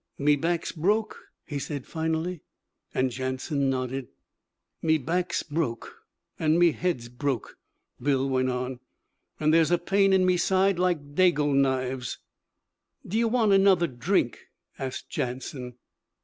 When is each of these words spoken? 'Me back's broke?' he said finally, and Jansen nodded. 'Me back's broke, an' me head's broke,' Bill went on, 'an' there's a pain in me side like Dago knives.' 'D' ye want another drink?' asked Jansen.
'Me 0.17 0.35
back's 0.35 0.71
broke?' 0.71 1.25
he 1.45 1.59
said 1.59 1.85
finally, 1.85 2.41
and 2.91 3.11
Jansen 3.11 3.69
nodded. 3.69 4.07
'Me 4.81 4.97
back's 4.97 5.43
broke, 5.43 5.95
an' 6.39 6.57
me 6.57 6.71
head's 6.71 7.07
broke,' 7.07 7.59
Bill 8.01 8.27
went 8.27 8.49
on, 8.49 8.79
'an' 9.39 9.51
there's 9.51 9.69
a 9.69 9.77
pain 9.77 10.11
in 10.11 10.25
me 10.25 10.37
side 10.37 10.79
like 10.79 11.13
Dago 11.13 11.53
knives.' 11.53 12.17
'D' 13.07 13.17
ye 13.17 13.25
want 13.25 13.51
another 13.51 13.85
drink?' 13.85 14.39
asked 14.79 15.07
Jansen. 15.11 15.75